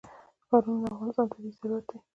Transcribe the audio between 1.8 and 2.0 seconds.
دی.